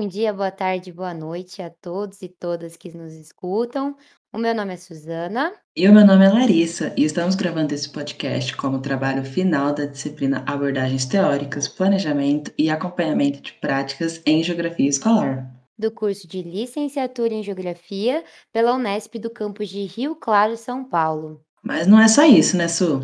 [0.00, 3.94] Bom dia, boa tarde, boa noite a todos e todas que nos escutam.
[4.32, 5.52] O meu nome é Suzana.
[5.76, 9.84] E o meu nome é Larissa, e estamos gravando esse podcast como trabalho final da
[9.84, 15.54] disciplina Abordagens Teóricas, Planejamento e Acompanhamento de Práticas em Geografia Escolar.
[15.78, 21.42] Do curso de Licenciatura em Geografia pela Unesp do campus de Rio Claro, São Paulo.
[21.62, 23.02] Mas não é só isso, né, Su?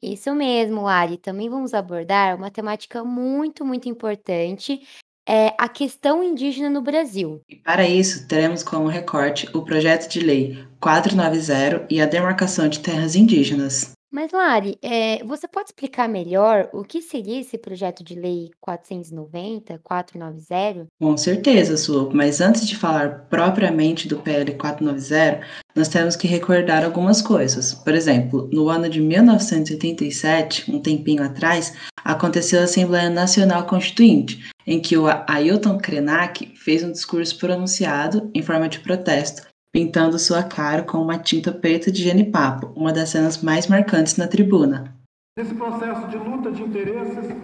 [0.00, 1.18] Isso mesmo, Lari.
[1.18, 4.80] Também vamos abordar uma temática muito, muito importante
[5.28, 7.42] é a questão indígena no Brasil.
[7.46, 12.80] E para isso, teremos como recorte o projeto de lei 490 e a demarcação de
[12.80, 13.92] terras indígenas.
[14.10, 19.78] Mas, Lari, é, você pode explicar melhor o que seria esse projeto de lei 490,
[19.84, 20.86] 490?
[20.98, 26.84] Com certeza, Su, mas antes de falar propriamente do PL 490, nós temos que recordar
[26.84, 27.74] algumas coisas.
[27.74, 34.80] Por exemplo, no ano de 1987, um tempinho atrás, aconteceu a Assembleia Nacional Constituinte, em
[34.80, 40.82] que o Ailton Krenak fez um discurso pronunciado em forma de protesto pintando sua cara
[40.82, 44.94] com uma tinta preta de genipapo, uma das cenas mais marcantes na tribuna.
[45.38, 47.36] Nesse processo de luta de interesses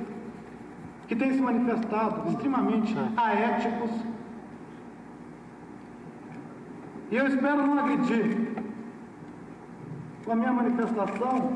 [1.07, 3.91] que tem se manifestado extremamente aéticos,
[7.11, 8.55] e eu espero não agredir
[10.25, 11.53] com a minha manifestação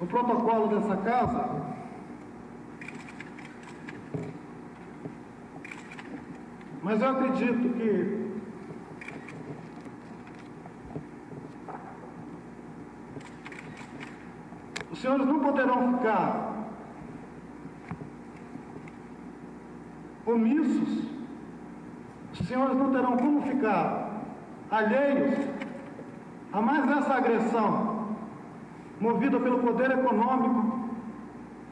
[0.00, 1.48] o protocolo dessa casa,
[6.82, 8.25] mas eu acredito que
[15.06, 16.66] senhores não poderão ficar
[20.26, 21.04] omissos,
[22.32, 24.24] os senhores não terão como ficar
[24.68, 25.38] alheios
[26.52, 28.16] a mais essa agressão
[29.00, 30.90] movida pelo poder econômico,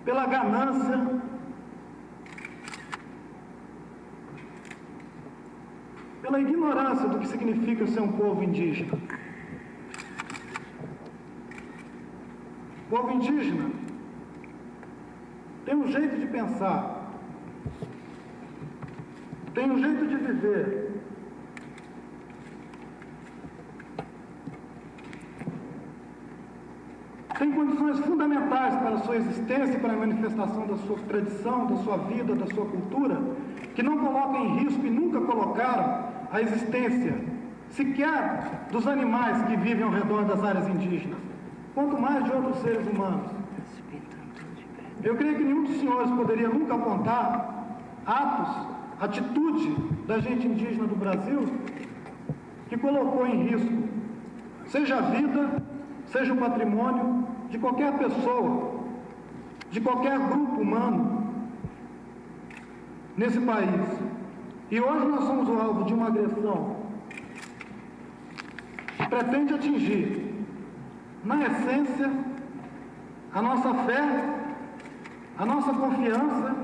[0.04, 1.20] pela ganância,
[6.22, 8.96] pela ignorância do que significa ser um povo indígena.
[12.94, 13.71] Povo indígena.
[15.65, 17.10] Tem um jeito de pensar,
[19.53, 21.03] tem um jeito de viver.
[27.37, 31.76] Tem condições fundamentais para a sua existência e para a manifestação da sua tradição, da
[31.78, 33.21] sua vida, da sua cultura,
[33.75, 37.12] que não colocam em risco e nunca colocaram a existência
[37.71, 41.33] sequer dos animais que vivem ao redor das áreas indígenas
[41.74, 43.30] quanto mais de outros seres humanos.
[45.02, 47.76] Eu creio que nenhum dos senhores poderia nunca apontar
[48.06, 48.66] atos,
[49.00, 49.76] atitude
[50.06, 51.40] da gente indígena do Brasil
[52.68, 53.88] que colocou em risco,
[54.66, 55.62] seja a vida,
[56.06, 58.80] seja o patrimônio de qualquer pessoa,
[59.70, 61.24] de qualquer grupo humano
[63.16, 64.00] nesse país.
[64.70, 66.76] E hoje nós somos o alvo de uma agressão
[68.96, 70.23] que pretende atingir
[71.24, 72.10] na essência,
[73.32, 74.02] a nossa fé,
[75.38, 76.54] a nossa confiança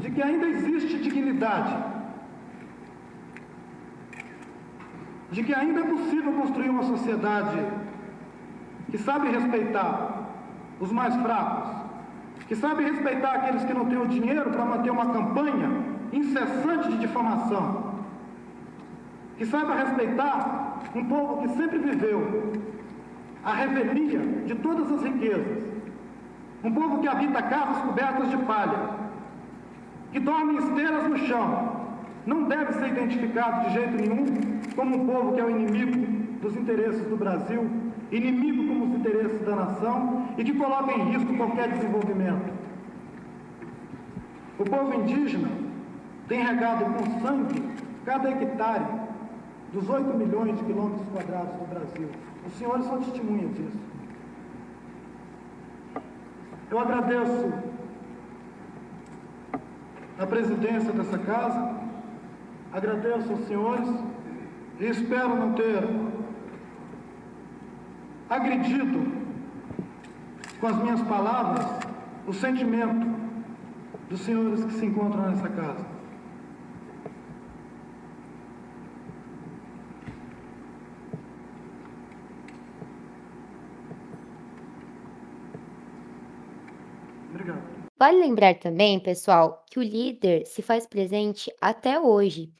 [0.00, 1.76] de que ainda existe dignidade,
[5.30, 7.64] de que ainda é possível construir uma sociedade
[8.90, 10.28] que sabe respeitar
[10.80, 11.70] os mais fracos,
[12.48, 15.70] que sabe respeitar aqueles que não têm o dinheiro para manter uma campanha
[16.12, 17.94] incessante de difamação,
[19.38, 22.52] que saiba respeitar um povo que sempre viveu
[23.44, 25.62] a revelia de todas as riquezas.
[26.62, 28.90] Um povo que habita casas cobertas de palha,
[30.12, 31.84] que dorme em esteiras no chão,
[32.24, 34.24] não deve ser identificado de jeito nenhum
[34.74, 36.06] como um povo que é o inimigo
[36.40, 37.68] dos interesses do Brasil,
[38.10, 42.52] inimigo como os interesses da nação e que coloca em risco qualquer desenvolvimento.
[44.58, 45.48] O povo indígena
[46.28, 47.62] tem regado com sangue
[48.06, 49.03] cada hectare
[49.74, 52.08] dos 8 milhões de quilômetros quadrados do Brasil.
[52.46, 53.78] Os senhores são testemunhas disso.
[56.70, 57.52] Eu agradeço
[60.18, 61.74] a presidência dessa casa,
[62.72, 63.88] agradeço aos senhores
[64.78, 65.88] e espero não ter
[68.30, 69.12] agredido
[70.60, 71.66] com as minhas palavras
[72.26, 73.06] o sentimento
[74.08, 75.84] dos senhores que se encontram nessa casa.
[88.04, 92.52] Vale lembrar também, pessoal, que o líder se faz presente até hoje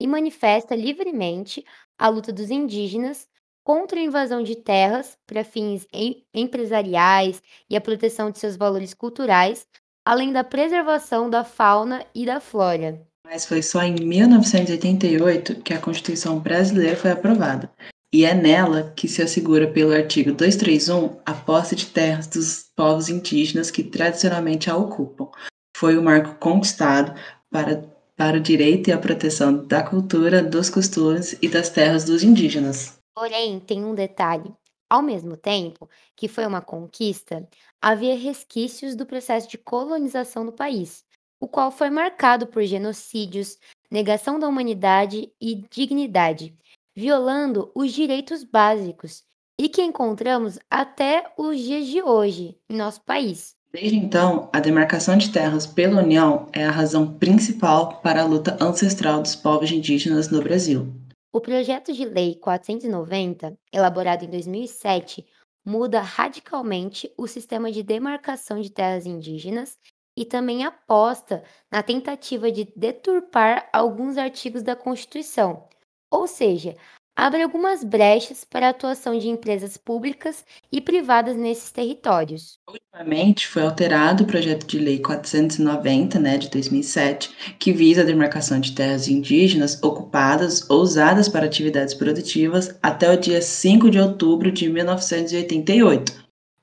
[0.00, 1.64] e manifesta livremente
[1.98, 3.26] a luta dos indígenas
[3.64, 8.94] contra a invasão de terras para fins em- empresariais e a proteção de seus valores
[8.94, 9.66] culturais,
[10.06, 13.04] além da preservação da fauna e da flora.
[13.26, 17.68] Mas foi só em 1988 que a Constituição brasileira foi aprovada.
[18.14, 23.08] E é nela que se assegura pelo artigo 231 a posse de terras dos povos
[23.08, 25.30] indígenas que tradicionalmente a ocupam.
[25.74, 27.18] Foi o marco conquistado
[27.50, 32.22] para, para o direito e a proteção da cultura, dos costumes e das terras dos
[32.22, 32.98] indígenas.
[33.14, 34.52] Porém, tem um detalhe.
[34.90, 37.48] Ao mesmo tempo que foi uma conquista,
[37.80, 41.02] havia resquícios do processo de colonização do país,
[41.40, 43.56] o qual foi marcado por genocídios,
[43.90, 46.54] negação da humanidade e dignidade,
[46.94, 49.22] violando os direitos básicos
[49.58, 53.54] e que encontramos até os dias de hoje em nosso país.
[53.72, 58.56] Desde então, a demarcação de terras pela União é a razão principal para a luta
[58.60, 60.92] ancestral dos povos indígenas no Brasil.
[61.32, 65.24] O projeto de lei 490, elaborado em 2007,
[65.64, 69.78] muda radicalmente o sistema de demarcação de terras indígenas
[70.14, 75.66] e também aposta na tentativa de deturpar alguns artigos da Constituição,
[76.12, 76.76] ou seja,
[77.16, 82.58] abre algumas brechas para a atuação de empresas públicas e privadas nesses territórios.
[82.68, 88.60] Ultimamente foi alterado o projeto de lei 490, né, de 2007, que visa a demarcação
[88.60, 94.52] de terras indígenas ocupadas ou usadas para atividades produtivas até o dia 5 de outubro
[94.52, 96.12] de 1988,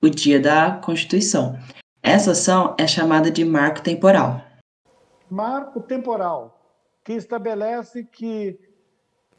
[0.02, 1.58] o dia da Constituição.
[2.04, 4.42] Essa ação é chamada de marco temporal.
[5.30, 6.56] Marco temporal,
[7.04, 8.69] que estabelece que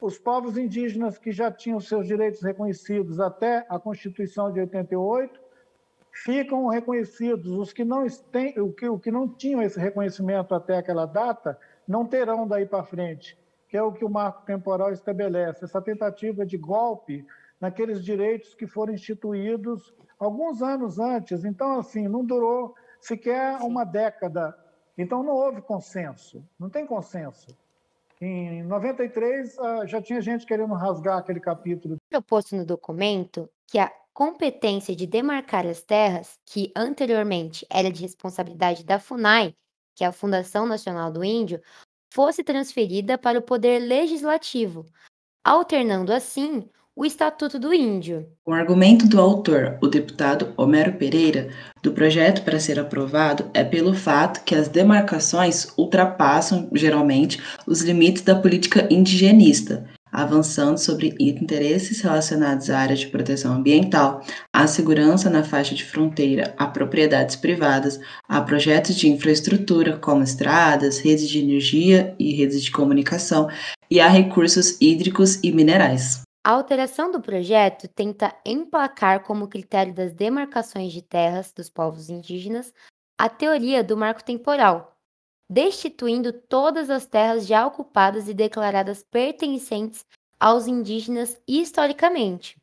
[0.01, 5.41] os povos indígenas que já tinham seus direitos reconhecidos até a Constituição de 88
[6.13, 7.53] ficam reconhecidos.
[7.53, 11.59] Os que não, têm, o que, o que não tinham esse reconhecimento até aquela data
[11.87, 13.39] não terão daí para frente,
[13.69, 17.27] que é o que o marco temporal estabelece, essa tentativa de golpe
[17.61, 21.45] naqueles direitos que foram instituídos alguns anos antes.
[21.45, 24.57] Então, assim, não durou sequer uma década.
[24.97, 27.57] Então, não houve consenso, não tem consenso.
[28.21, 31.97] Em 93, ah, já tinha gente querendo rasgar aquele capítulo.
[32.11, 38.85] Proposto no documento que a competência de demarcar as terras, que anteriormente era de responsabilidade
[38.85, 39.55] da FUNAI,
[39.95, 41.63] que é a Fundação Nacional do Índio,
[42.13, 44.85] fosse transferida para o Poder Legislativo,
[45.43, 46.69] alternando assim
[47.01, 48.27] o Estatuto do Índio.
[48.47, 51.49] O argumento do autor, o deputado Homero Pereira,
[51.83, 58.23] do projeto para ser aprovado é pelo fato que as demarcações ultrapassam, geralmente, os limites
[58.23, 64.21] da política indigenista, avançando sobre interesses relacionados à área de proteção ambiental,
[64.53, 67.99] à segurança na faixa de fronteira, a propriedades privadas,
[68.29, 73.49] a projetos de infraestrutura como estradas, redes de energia e redes de comunicação,
[73.91, 76.29] e a recursos hídricos e minerais.
[76.43, 82.73] A alteração do projeto tenta emplacar como critério das demarcações de terras dos povos indígenas
[83.19, 84.99] a teoria do marco temporal,
[85.51, 90.07] destituindo todas as terras já ocupadas e declaradas pertencentes
[90.39, 92.57] aos indígenas historicamente.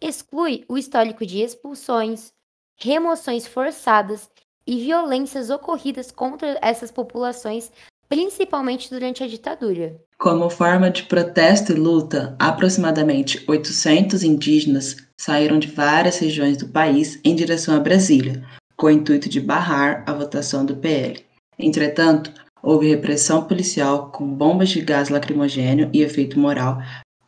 [0.00, 2.32] Exclui o histórico de expulsões,
[2.76, 4.30] remoções forçadas
[4.66, 7.70] e violências ocorridas contra essas populações
[8.08, 10.02] principalmente durante a ditadura.
[10.18, 17.20] Como forma de protesto e luta, aproximadamente 800 indígenas saíram de várias regiões do país
[17.22, 18.42] em direção a Brasília,
[18.76, 21.22] com o intuito de barrar a votação do PL.
[21.58, 22.32] Entretanto,
[22.62, 26.78] houve repressão policial com bombas de gás lacrimogênio e efeito moral,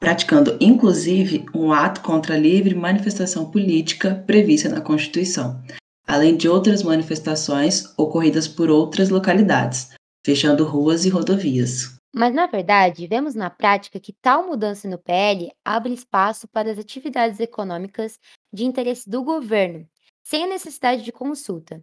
[0.00, 5.60] praticando inclusive um ato contra a livre manifestação política prevista na Constituição,
[6.06, 9.90] além de outras manifestações ocorridas por outras localidades,
[10.24, 11.97] fechando ruas e rodovias.
[12.14, 16.78] Mas, na verdade, vemos na prática que tal mudança no PL abre espaço para as
[16.78, 18.18] atividades econômicas
[18.52, 19.86] de interesse do governo,
[20.24, 21.82] sem a necessidade de consulta.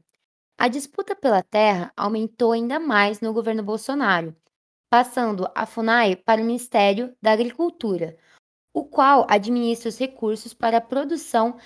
[0.58, 4.36] A disputa pela terra aumentou ainda mais no governo Bolsonaro,
[4.90, 8.18] passando a FUNAI para o Ministério da Agricultura,
[8.74, 11.58] o qual administra os recursos para a produção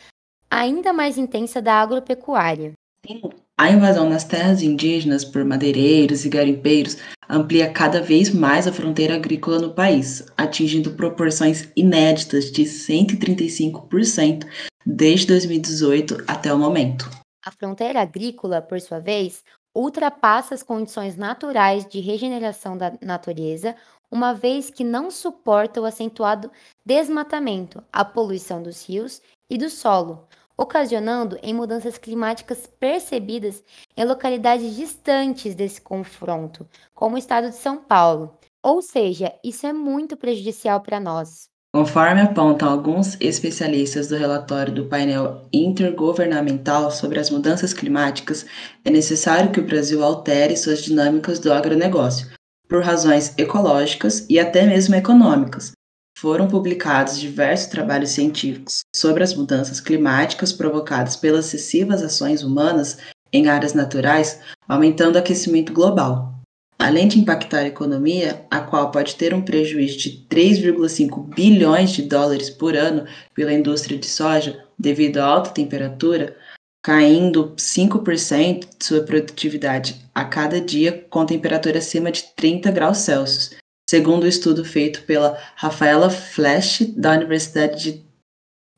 [0.50, 2.74] ainda mais intensa da agropecuária.
[3.06, 3.22] Sim,
[3.60, 6.96] a invasão nas terras indígenas por madeireiros e garimpeiros
[7.30, 14.48] amplia cada vez mais a fronteira agrícola no país, atingindo proporções inéditas de 135%
[14.86, 17.10] desde 2018 até o momento.
[17.46, 19.44] A fronteira agrícola, por sua vez,
[19.76, 23.76] ultrapassa as condições naturais de regeneração da natureza,
[24.10, 26.50] uma vez que não suporta o acentuado
[26.86, 30.26] desmatamento, a poluição dos rios e do solo,
[30.60, 33.64] ocasionando em mudanças climáticas percebidas
[33.96, 38.38] em localidades distantes desse confronto, como o estado de São Paulo.
[38.62, 41.48] Ou seja, isso é muito prejudicial para nós.
[41.74, 48.46] Conforme apontam alguns especialistas do relatório do painel intergovernamental sobre as mudanças climáticas,
[48.84, 52.28] é necessário que o Brasil altere suas dinâmicas do agronegócio,
[52.68, 55.72] por razões ecológicas e até mesmo econômicas.
[56.20, 62.98] Foram publicados diversos trabalhos científicos sobre as mudanças climáticas provocadas pelas excessivas ações humanas
[63.32, 66.36] em áreas naturais, aumentando o aquecimento global.
[66.78, 72.02] Além de impactar a economia, a qual pode ter um prejuízo de 3,5 bilhões de
[72.02, 76.36] dólares por ano pela indústria de soja devido à alta temperatura,
[76.84, 83.58] caindo 5% de sua produtividade a cada dia com temperatura acima de 30 graus Celsius,
[83.90, 88.06] segundo o um estudo feito pela Rafaela Flash, da Universidade de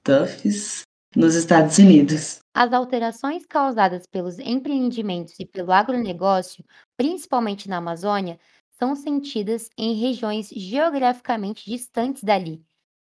[0.02, 2.40] Tufts, nos Estados Unidos.
[2.54, 6.64] As alterações causadas pelos empreendimentos e pelo agronegócio,
[6.96, 8.40] principalmente na Amazônia,
[8.80, 12.64] são sentidas em regiões geograficamente distantes dali,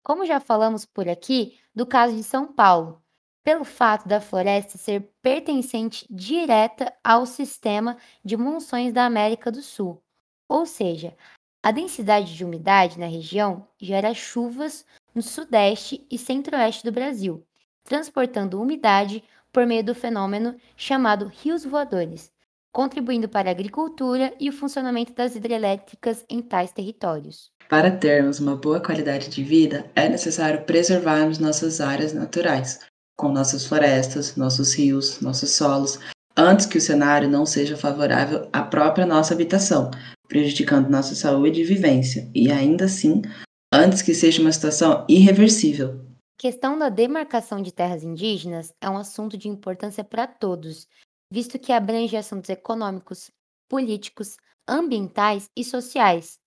[0.03, 2.99] como já falamos por aqui do caso de São Paulo,
[3.43, 10.01] pelo fato da floresta ser pertencente direta ao sistema de monções da América do Sul.
[10.49, 11.15] Ou seja,
[11.63, 17.45] a densidade de umidade na região gera chuvas no sudeste e centro-oeste do Brasil,
[17.83, 22.31] transportando umidade por meio do fenômeno chamado rios voadores,
[22.71, 27.51] contribuindo para a agricultura e o funcionamento das hidrelétricas em tais territórios.
[27.69, 32.79] Para termos uma boa qualidade de vida, é necessário preservarmos nossas áreas naturais,
[33.17, 35.99] com nossas florestas, nossos rios, nossos solos,
[36.35, 39.91] antes que o cenário não seja favorável à própria nossa habitação,
[40.31, 43.21] prejudicando nossa saúde e vivência, e ainda assim,
[43.69, 45.99] antes que seja uma situação irreversível,
[46.39, 50.87] questão da demarcação de terras indígenas é um assunto de importância para todos,
[51.29, 53.29] visto que abrange assuntos econômicos,
[53.69, 56.39] políticos, ambientais e sociais.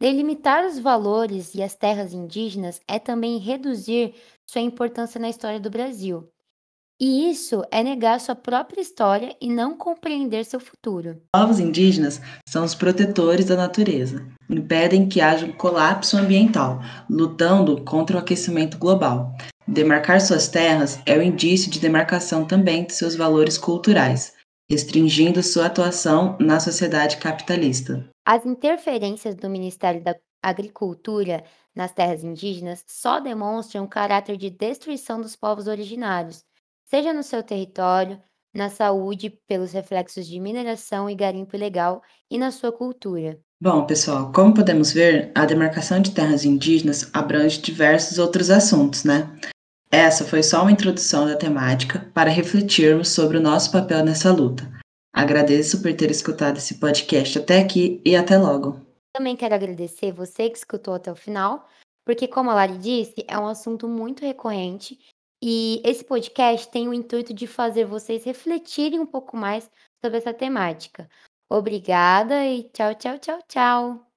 [0.00, 4.14] Delimitar os valores e as terras indígenas é também reduzir
[4.48, 6.28] sua importância na história do Brasil.
[7.00, 11.20] E isso é negar sua própria história e não compreender seu futuro.
[11.32, 18.16] Povos indígenas são os protetores da natureza, impedem que haja um colapso ambiental, lutando contra
[18.16, 19.34] o aquecimento global.
[19.66, 24.32] Demarcar suas terras é o indício de demarcação também de seus valores culturais,
[24.70, 28.08] restringindo sua atuação na sociedade capitalista.
[28.24, 31.42] As interferências do Ministério da Agricultura
[31.74, 36.44] nas terras indígenas só demonstram o caráter de destruição dos povos originários,
[36.84, 38.20] seja no seu território,
[38.54, 43.38] na saúde pelos reflexos de mineração e garimpo ilegal e na sua cultura.
[43.60, 49.38] Bom, pessoal, como podemos ver, a demarcação de terras indígenas abrange diversos outros assuntos, né?
[49.90, 54.70] Essa foi só uma introdução da temática para refletirmos sobre o nosso papel nessa luta.
[55.12, 58.80] Agradeço por ter escutado esse podcast até aqui e até logo.
[59.16, 61.68] Também quero agradecer você que escutou até o final,
[62.04, 64.98] porque, como a Lari disse, é um assunto muito recorrente
[65.46, 69.70] e esse podcast tem o intuito de fazer vocês refletirem um pouco mais
[70.02, 71.06] sobre essa temática.
[71.50, 74.10] Obrigada e tchau, tchau, tchau, tchau.